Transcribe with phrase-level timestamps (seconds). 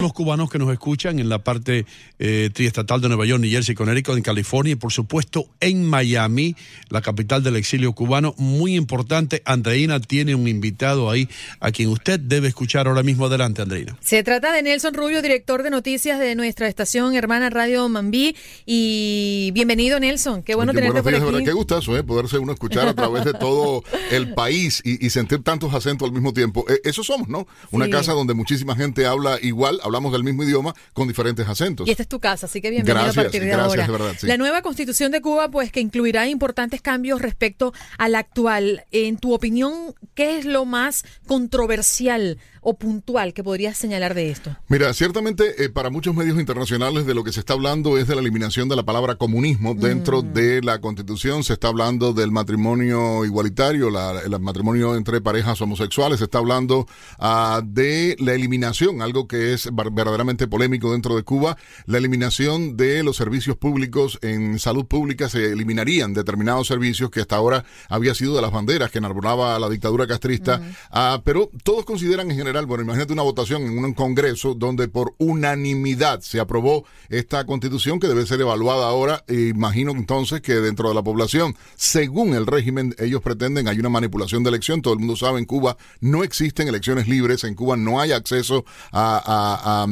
[0.00, 1.84] Los cubanos que nos escuchan en la parte
[2.18, 6.56] eh, triestatal de Nueva York, New Jersey, Connecticut, en California y por supuesto en Miami,
[6.88, 8.34] la capital del exilio cubano.
[8.38, 11.28] Muy importante, Andreina tiene un invitado ahí
[11.60, 13.26] a quien usted debe escuchar ahora mismo.
[13.26, 13.98] Adelante, Andreina.
[14.00, 18.34] Se trata de Nelson Rubio, director de noticias de nuestra estación hermana Radio Mambí.
[18.64, 20.42] Y bienvenido, Nelson.
[20.42, 21.26] Qué bueno tenerte días, por de aquí.
[21.32, 22.02] verdad, qué gustazo, ¿eh?
[22.04, 26.14] Poderse uno escuchar a través de todo el país y, y sentir tantos acentos al
[26.14, 26.64] mismo tiempo.
[26.70, 27.46] Eh, eso somos, ¿no?
[27.70, 27.90] Una Sí.
[27.90, 31.86] casa donde muchísima gente habla igual, hablamos del mismo idioma con diferentes acentos.
[31.86, 33.86] Y esta es tu casa, así que bienvenido Gracias, a partir de gracias, ahora.
[33.86, 34.26] de verdad, sí.
[34.26, 38.84] La nueva constitución de Cuba, pues que incluirá importantes cambios respecto a la actual.
[38.92, 44.56] En tu opinión, ¿qué es lo más controversial o puntual que podrías señalar de esto?
[44.68, 48.14] Mira, ciertamente eh, para muchos medios internacionales de lo que se está hablando es de
[48.14, 50.32] la eliminación de la palabra comunismo dentro Mm.
[50.32, 51.42] de la constitución.
[51.44, 56.18] Se está hablando del matrimonio igualitario, la- el matrimonio entre parejas homosexuales.
[56.18, 56.86] Se está hablando
[57.18, 61.56] ah, de la eliminación, algo que es ver- verdaderamente polémico dentro de Cuba,
[61.86, 65.28] la eliminación de los servicios públicos en salud pública.
[65.28, 69.68] Se eliminarían determinados servicios que hasta ahora había sido de las banderas que enarbolaba la
[69.68, 70.60] dictadura castrista.
[70.90, 75.14] Ah, pero todos consideran en general, bueno, imagínate una votación en un congreso donde por
[75.18, 79.24] unanimidad se aprobó esta constitución que debe ser evaluada ahora.
[79.28, 83.88] E imagino entonces que dentro de la población, según el régimen, ellos pretenden hay una
[83.88, 84.82] manipulación de elección.
[84.82, 88.64] Todo el mundo sabe en Cuba no existen elecciones libres, en Cuba no hay acceso
[88.92, 89.86] a,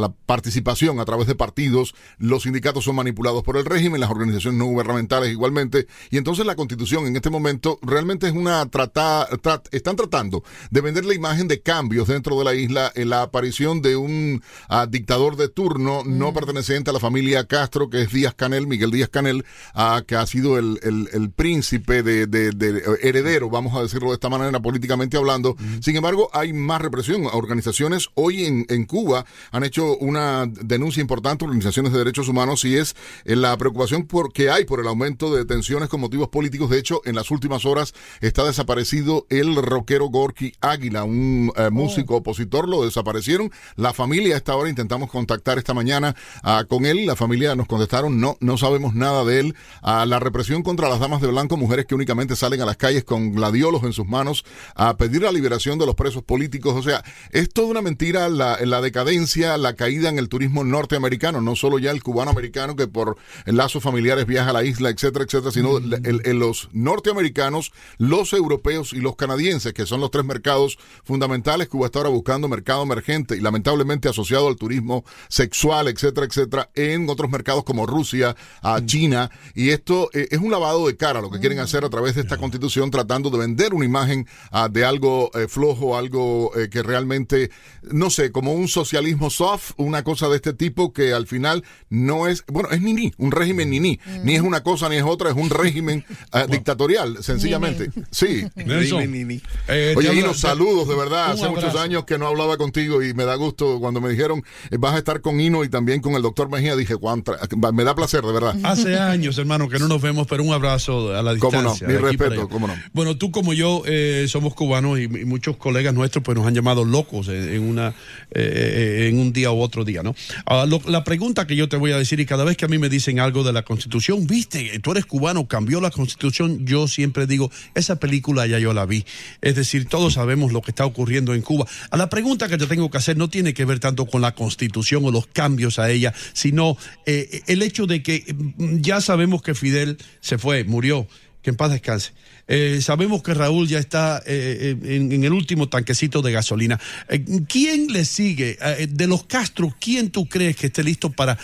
[0.00, 1.94] la participación a través de partidos.
[2.18, 5.86] Los sindicatos son manipulados por el régimen, las organizaciones no gubernamentales igualmente.
[6.10, 10.80] Y entonces la constitución en este momento realmente es una trata, trat- están tratando de
[10.80, 14.86] vender la imagen de cambios dentro de la isla en la aparición de un ah,
[14.88, 19.08] dictador de turno no perteneciente a la familia Castro, que es Díaz Canel, Miguel Díaz
[19.08, 19.44] Canel,
[19.74, 23.82] ah, que ha sido el, el- el príncipe de, de- de- eh, heredero, vamos a
[23.82, 25.56] decirlo de esta manera, políticamente hablando.
[25.80, 27.26] Sin embargo, hay más represión.
[27.32, 32.76] Organizaciones hoy en, en Cuba han hecho una denuncia importante, organizaciones de derechos humanos, y
[32.76, 32.94] es
[33.24, 36.70] eh, la preocupación por que hay por el aumento de tensiones con motivos políticos.
[36.70, 42.16] De hecho, en las últimas horas está desaparecido el rockero Gorky Águila, un eh, músico
[42.16, 43.50] opositor, lo desaparecieron.
[43.76, 47.06] La familia a esta hora intentamos contactar esta mañana ah, con él.
[47.06, 49.54] La familia nos contestaron, no, no sabemos nada de él.
[49.82, 53.04] Ah, la represión contra las damas de blanco, mujeres que únicamente salen a las calles
[53.04, 56.74] con gladiolos en sus manos a pedir la liberación de los presos políticos.
[56.76, 61.40] O sea, es toda una mentira la, la decadencia, la caída en el turismo norteamericano,
[61.40, 63.16] no solo ya el cubano americano que por
[63.46, 69.00] lazos familiares viaja a la isla, etcétera, etcétera, sino el- los norteamericanos, los europeos y
[69.00, 71.72] los canadienses, que son los tres mercados fundamentales sexuales.
[71.72, 77.08] Cuba está ahora buscando mercado emergente y lamentablemente asociado al turismo sexual, etcétera, etcétera, en
[77.08, 78.86] otros mercados como Rusia, a Mm.
[78.86, 79.30] China.
[79.54, 82.22] Y esto eh, es un lavado de cara lo que quieren hacer a través de
[82.22, 86.82] esta constitución, tratando de vender una imagen ah, de algo eh, flojo, algo eh, que
[86.82, 87.50] realmente,
[87.82, 92.26] no sé, como un socialismo soft, una cosa de este tipo que al final no
[92.26, 95.04] es, bueno, es ni ni, un régimen ni ni, ni es una cosa ni es
[95.04, 97.90] otra, es un régimen ah, dictatorial, sencillamente.
[98.10, 98.44] Sí.
[98.56, 101.32] Nelson, eh, te Oye, Hino, saludos, de verdad.
[101.34, 101.84] Un muchos abrazo.
[101.84, 104.98] años que no hablaba contigo y me da gusto cuando me dijeron eh, vas a
[104.98, 106.76] estar con Hino y también con el doctor Mejía.
[106.76, 107.38] Dije, "Cuánta-
[107.72, 108.56] me da placer, de verdad.
[108.62, 111.88] Hace años, hermano, que no nos vemos, pero un abrazo a la Cómo no, distancia.
[111.88, 112.74] mi respeto, cómo no.
[112.92, 116.54] Bueno, tú como yo eh, somos cubanos y, y muchos colegas nuestros pues nos han
[116.54, 117.94] llamado locos en, en una
[118.30, 120.14] eh, en un día u otro día, ¿no?
[120.46, 122.68] Ahora, lo- la pregunta que yo te voy a decir y cada vez que a
[122.68, 126.88] mí me dicen algo de la Constitución, viste, tú eres cubano, cambió la Constitución, yo
[126.88, 129.04] siempre digo, esa película ya yo la vi.
[129.40, 131.66] Es decir, todos sabemos lo que está ocurriendo en Cuba.
[131.90, 134.34] A la pregunta que te tengo que hacer no tiene que ver tanto con la
[134.34, 139.42] Constitución o los cambios a ella, sino eh, el hecho de que mm, ya sabemos
[139.42, 141.06] que Fidel se fue, murió,
[141.42, 142.12] que en paz descanse.
[142.48, 146.80] Eh, sabemos que Raúl ya está eh, eh, en, el último tanquecito de gasolina.
[147.08, 148.58] Eh, ¿Quién le sigue?
[148.88, 151.38] De los Castro, ¿quién tú crees que esté listo para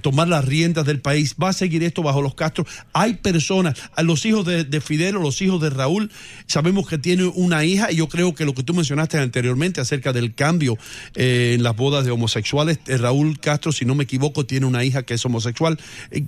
[0.00, 1.36] tomar las riendas del país?
[1.40, 2.66] ¿Va a seguir esto bajo los Castro?
[2.92, 6.10] Hay personas, los hijos de, de Fidel o los hijos de Raúl,
[6.46, 10.12] sabemos que tiene una hija y yo creo que lo que tú mencionaste anteriormente acerca
[10.12, 10.76] del cambio
[11.14, 15.14] en las bodas de homosexuales, Raúl Castro, si no me equivoco, tiene una hija que
[15.14, 15.78] es homosexual.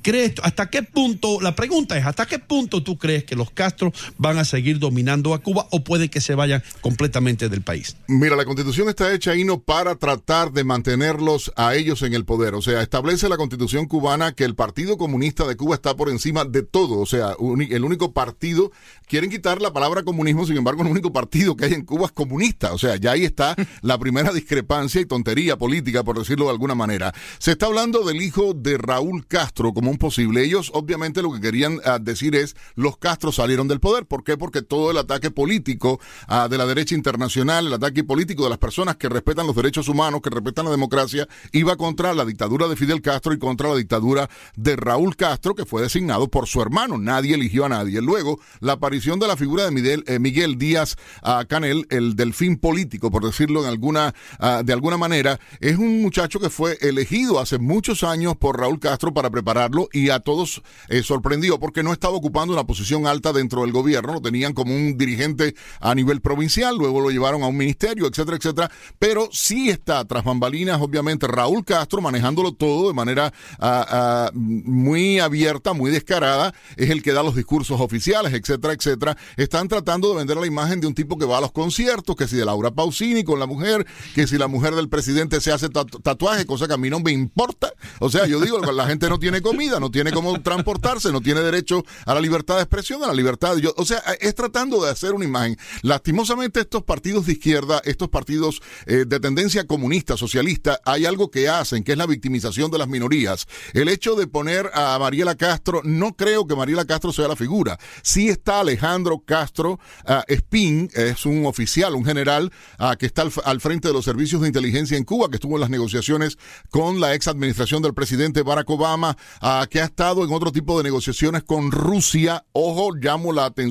[0.02, 3.92] ¿Crees, hasta qué punto, la pregunta es, ¿hasta qué punto tú crees que los Castro
[4.18, 7.96] van a seguir dominando a Cuba o puede que se vayan completamente del país?
[8.06, 12.54] Mira, la constitución está hecha, Hino, para tratar de mantenerlos a ellos en el poder.
[12.54, 16.44] O sea, establece la constitución cubana que el Partido Comunista de Cuba está por encima
[16.44, 16.98] de todo.
[16.98, 17.36] O sea,
[17.70, 18.70] el único partido,
[19.06, 22.12] quieren quitar la palabra comunismo, sin embargo, el único partido que hay en Cuba es
[22.12, 22.72] comunista.
[22.72, 26.74] O sea, ya ahí está la primera discrepancia y tontería política, por decirlo de alguna
[26.74, 27.12] manera.
[27.38, 30.44] Se está hablando del hijo de Raúl Castro como un posible.
[30.44, 33.93] Ellos, obviamente, lo que querían ah, decir es, los Castro salieron del poder.
[34.02, 34.36] ¿Por qué?
[34.36, 38.58] Porque todo el ataque político ah, de la derecha internacional, el ataque político de las
[38.58, 42.76] personas que respetan los derechos humanos, que respetan la democracia, iba contra la dictadura de
[42.76, 46.98] Fidel Castro y contra la dictadura de Raúl Castro, que fue designado por su hermano.
[46.98, 48.00] Nadie eligió a nadie.
[48.00, 52.56] Luego, la aparición de la figura de Miguel, eh, Miguel Díaz ah, Canel, el delfín
[52.56, 57.38] político, por decirlo en alguna, ah, de alguna manera, es un muchacho que fue elegido
[57.38, 61.92] hace muchos años por Raúl Castro para prepararlo y a todos eh, sorprendió porque no
[61.92, 66.20] estaba ocupando una posición alta dentro del gobierno, lo tenían como un dirigente a nivel
[66.20, 71.26] provincial, luego lo llevaron a un ministerio, etcétera, etcétera, pero sí está tras bambalinas, obviamente,
[71.26, 77.12] Raúl Castro manejándolo todo de manera ah, ah, muy abierta, muy descarada, es el que
[77.12, 79.16] da los discursos oficiales, etcétera, etcétera.
[79.36, 82.26] Están tratando de vender la imagen de un tipo que va a los conciertos, que
[82.28, 85.68] si de Laura Pausini con la mujer, que si la mujer del presidente se hace
[85.68, 87.72] tatu- tatuaje, cosa que a mí no me importa.
[88.00, 91.40] O sea, yo digo, la gente no tiene comida, no tiene cómo transportarse, no tiene
[91.40, 93.56] derecho a la libertad de expresión, a la libertad.
[93.56, 95.56] Yo, o sea, es tratando de hacer una imagen.
[95.82, 101.48] Lastimosamente, estos partidos de izquierda, estos partidos eh, de tendencia comunista, socialista, hay algo que
[101.48, 103.46] hacen, que es la victimización de las minorías.
[103.72, 107.78] El hecho de poner a Mariela Castro, no creo que Mariela Castro sea la figura.
[108.02, 113.32] Sí está Alejandro Castro ah, Espín, es un oficial, un general ah, que está al,
[113.44, 116.38] al frente de los servicios de inteligencia en Cuba, que estuvo en las negociaciones
[116.70, 120.76] con la ex administración del presidente Barack Obama, ah, que ha estado en otro tipo
[120.78, 122.44] de negociaciones con Rusia.
[122.52, 123.63] Ojo, llamo la atención,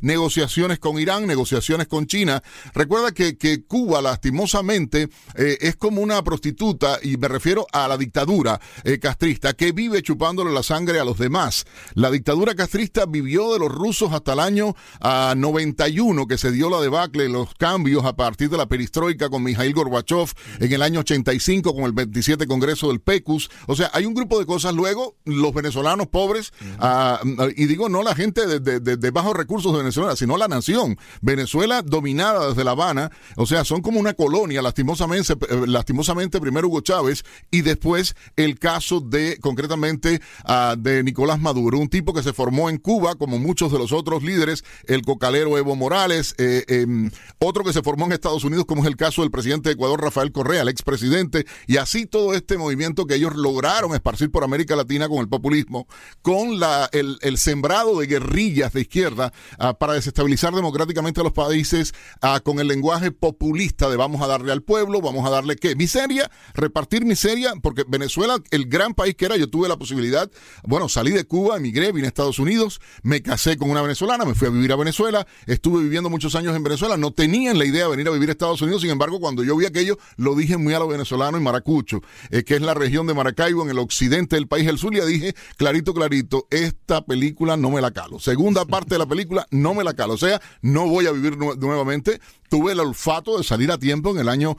[0.00, 2.42] negociaciones con Irán, negociaciones con China.
[2.74, 7.96] Recuerda que, que Cuba, lastimosamente, eh, es como una prostituta, y me refiero a la
[7.96, 11.64] dictadura eh, castrista, que vive chupándole la sangre a los demás.
[11.94, 16.68] La dictadura castrista vivió de los rusos hasta el año ah, 91, que se dio
[16.70, 21.00] la debacle, los cambios a partir de la perestroika con Mikhail Gorbachev, en el año
[21.00, 23.50] 85 con el 27 Congreso del PECUS.
[23.66, 24.74] O sea, hay un grupo de cosas.
[24.74, 27.20] Luego, los venezolanos pobres, ah,
[27.56, 30.48] y digo no la gente de, de- de- de bajos recursos de Venezuela, sino la
[30.48, 30.98] nación.
[31.20, 36.66] Venezuela dominada desde La Habana, o sea, son como una colonia, lastimosamente, eh, lastimosamente primero
[36.66, 42.22] Hugo Chávez y después el caso de, concretamente, ah, de Nicolás Maduro, un tipo que
[42.22, 46.64] se formó en Cuba, como muchos de los otros líderes, el cocalero Evo Morales, eh,
[46.66, 49.74] em, otro que se formó en Estados Unidos, como es el caso del presidente de
[49.74, 54.42] Ecuador, Rafael Correa, el expresidente, y así todo este movimiento que ellos lograron esparcir por
[54.42, 55.86] América Latina con el populismo,
[56.22, 59.11] con la, el, el sembrado de guerrillas de izquierda
[59.58, 64.26] ah, para desestabilizar democráticamente a los países ah, con el lenguaje populista de vamos a
[64.26, 65.76] darle al pueblo, vamos a darle qué?
[65.76, 70.30] Miseria, repartir miseria, porque Venezuela, el gran país que era, yo tuve la posibilidad,
[70.64, 74.34] bueno, salí de Cuba, emigré, vine a Estados Unidos, me casé con una venezolana, me
[74.34, 77.84] fui a vivir a Venezuela, estuve viviendo muchos años en Venezuela, no tenían la idea
[77.84, 80.56] de venir a vivir a Estados Unidos, sin embargo, cuando yo vi aquello, lo dije
[80.56, 82.00] muy a lo venezolano en Maracucho,
[82.30, 85.34] eh, que es la región de Maracaibo, en el occidente del país del Zulia, dije
[85.56, 88.18] clarito, clarito, esta película no me la calo.
[88.18, 90.14] Segunda parte de la película, no me la calo.
[90.14, 92.20] O sea, no voy a vivir nuevamente.
[92.48, 94.56] Tuve el olfato de salir a tiempo en el año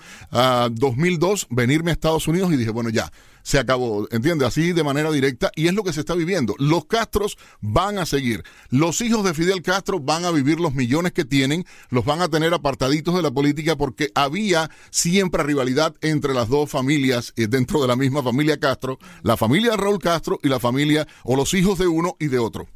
[0.72, 3.12] 2002, ah, venirme a Estados Unidos y dije, bueno, ya,
[3.44, 4.48] se acabó, ¿entiendes?
[4.48, 6.56] Así de manera directa y es lo que se está viviendo.
[6.58, 8.44] Los Castros van a seguir.
[8.70, 12.30] Los hijos de Fidel Castro van a vivir los millones que tienen, los van a
[12.30, 17.82] tener apartaditos de la política porque había siempre rivalidad entre las dos familias eh, dentro
[17.82, 21.78] de la misma familia Castro, la familia Raúl Castro y la familia o los hijos
[21.78, 22.68] de uno y de otro.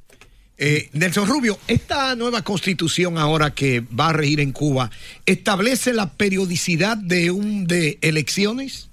[0.60, 4.90] Eh, Nelson Rubio, esta nueva constitución ahora que va a regir en Cuba,
[5.26, 8.90] ¿establece la periodicidad de un de elecciones?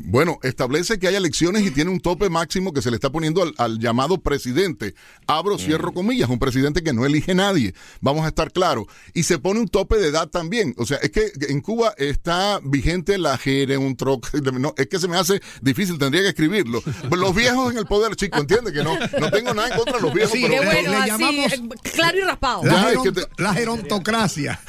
[0.00, 3.52] Bueno, establece que hay elecciones y tiene un tope máximo que se le está poniendo
[3.58, 4.94] al, llamado presidente.
[5.26, 7.74] Abro, cierro comillas, un presidente que no elige nadie.
[8.00, 8.84] Vamos a estar claros.
[9.12, 10.72] Y se pone un tope de edad también.
[10.78, 13.38] O sea, es que en Cuba está vigente la
[13.96, 14.28] troc.
[14.58, 16.82] No, es que se me hace difícil, tendría que escribirlo.
[17.10, 20.02] Los viejos en el poder, chico, entiende que no, no tengo nada en contra de
[20.02, 20.32] los viejos.
[20.32, 22.62] Sí, pero bueno, le llamamos eh, claro y raspado.
[23.36, 24.60] La, gerontocracia.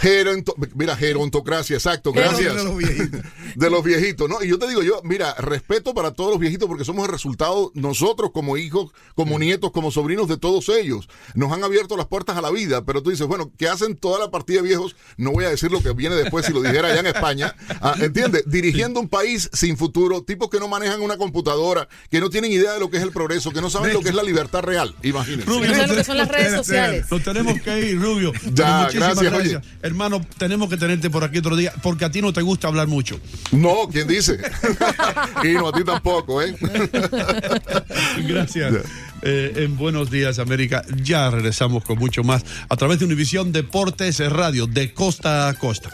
[0.76, 2.56] mira, gerontocracia, exacto, gracias.
[2.56, 3.22] De los viejitos.
[3.56, 4.44] De los viejitos, ¿no?
[4.44, 7.12] Y yo te digo, yo, mira, mira, respeto para todos los viejitos porque somos el
[7.12, 11.10] resultado, nosotros como hijos, como nietos, como sobrinos de todos ellos.
[11.36, 14.18] Nos han abierto las puertas a la vida, pero tú dices, bueno, ¿qué hacen toda
[14.18, 14.96] la partida de viejos?
[15.18, 17.56] No voy a decir lo que viene después si lo dijera allá en España.
[17.82, 18.44] Ah, ¿Entiendes?
[18.46, 22.74] Dirigiendo un país sin futuro, tipos que no manejan una computadora, que no tienen idea
[22.74, 24.94] de lo que es el progreso, que no saben lo que es la libertad real.
[25.02, 25.46] Imagínense.
[25.46, 27.06] Rubio, no lo que son las redes sociales.
[27.10, 28.34] Nos tenemos que ir, Rubio.
[28.54, 29.64] Ya, gracias, gracias.
[29.82, 32.88] Hermano, tenemos que tenerte por aquí otro día, porque a ti no te gusta hablar
[32.88, 33.20] mucho.
[33.52, 34.40] No, ¿quién dice?
[35.44, 36.56] y no a ti tampoco, ¿eh?
[38.28, 38.75] Gracias.
[39.22, 44.20] Eh, en Buenos Días América ya regresamos con mucho más a través de Univisión Deportes
[44.32, 45.89] Radio de costa a costa.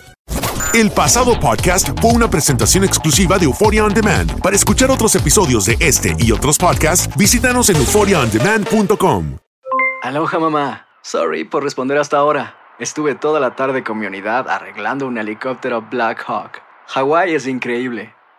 [0.74, 4.41] El pasado podcast fue una presentación exclusiva de Euphoria On Demand.
[4.41, 9.38] Para escuchar otros episodios de este y otros podcasts, visítanos en euphoriaondemand.com.
[10.03, 10.88] Aloha mamá.
[11.01, 12.57] Sorry por responder hasta ahora.
[12.77, 16.62] Estuve toda la tarde con mi unidad arreglando un helicóptero Black Hawk.
[16.88, 18.14] Hawái es increíble.